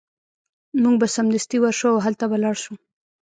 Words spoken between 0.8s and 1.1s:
موږ به